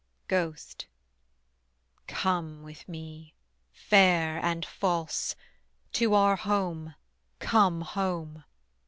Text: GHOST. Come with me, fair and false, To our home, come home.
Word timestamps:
GHOST. 0.27 0.87
Come 2.07 2.63
with 2.63 2.89
me, 2.89 3.35
fair 3.71 4.39
and 4.43 4.65
false, 4.65 5.35
To 5.91 6.15
our 6.15 6.37
home, 6.37 6.95
come 7.37 7.81
home. 7.81 8.43